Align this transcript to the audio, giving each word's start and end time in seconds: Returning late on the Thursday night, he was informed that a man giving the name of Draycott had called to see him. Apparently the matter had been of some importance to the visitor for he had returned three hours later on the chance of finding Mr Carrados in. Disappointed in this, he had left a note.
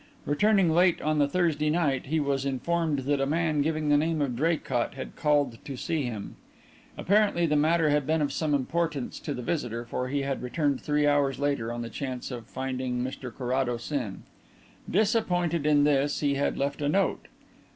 Returning 0.25 0.71
late 0.71 0.99
on 1.03 1.19
the 1.19 1.27
Thursday 1.27 1.69
night, 1.69 2.07
he 2.07 2.19
was 2.19 2.43
informed 2.43 2.97
that 3.05 3.21
a 3.21 3.27
man 3.27 3.61
giving 3.61 3.89
the 3.89 3.97
name 3.97 4.19
of 4.19 4.35
Draycott 4.35 4.95
had 4.95 5.15
called 5.15 5.63
to 5.63 5.77
see 5.77 6.05
him. 6.05 6.37
Apparently 6.97 7.45
the 7.45 7.55
matter 7.55 7.91
had 7.91 8.07
been 8.07 8.19
of 8.19 8.33
some 8.33 8.55
importance 8.55 9.19
to 9.19 9.35
the 9.35 9.43
visitor 9.43 9.85
for 9.85 10.07
he 10.07 10.23
had 10.23 10.41
returned 10.41 10.81
three 10.81 11.05
hours 11.05 11.37
later 11.37 11.71
on 11.71 11.83
the 11.83 11.89
chance 11.91 12.31
of 12.31 12.47
finding 12.47 13.03
Mr 13.03 13.31
Carrados 13.31 13.91
in. 13.91 14.23
Disappointed 14.89 15.67
in 15.67 15.83
this, 15.83 16.21
he 16.21 16.33
had 16.33 16.57
left 16.57 16.81
a 16.81 16.89
note. 16.89 17.27